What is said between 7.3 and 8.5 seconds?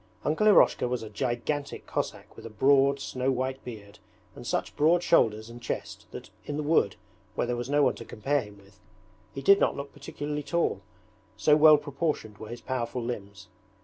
where there was no one to compare